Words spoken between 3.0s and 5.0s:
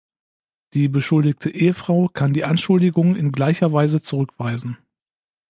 in gleicher Weise zurückweisen.